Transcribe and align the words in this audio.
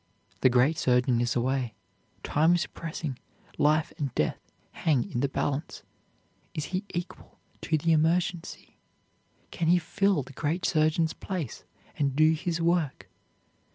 The 0.39 0.49
great 0.49 0.79
surgeon 0.79 1.21
is 1.21 1.35
away. 1.35 1.75
Time 2.23 2.55
is 2.55 2.65
pressing. 2.65 3.19
Life 3.59 3.93
and 3.99 4.11
death 4.15 4.39
hang 4.71 5.03
in 5.11 5.19
the 5.19 5.29
balance. 5.29 5.83
Is 6.55 6.65
he 6.73 6.83
equal 6.91 7.39
to 7.61 7.77
the 7.77 7.91
emergency? 7.91 8.79
Can 9.51 9.67
he 9.67 9.77
fill 9.77 10.23
the 10.23 10.33
great 10.33 10.65
surgeon's 10.65 11.13
place, 11.13 11.65
and 11.99 12.15
do 12.15 12.31
his 12.31 12.59
work? 12.59 13.11